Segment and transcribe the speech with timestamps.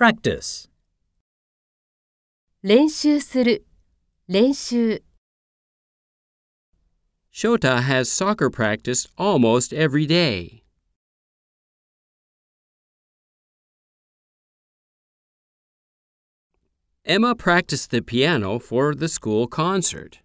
[0.00, 0.66] Practice.
[2.62, 3.66] 練習する、
[4.28, 5.02] 練習、
[7.30, 10.62] Shota has soccer practice almost every day.
[17.04, 20.20] Emma practiced the piano for the school concert.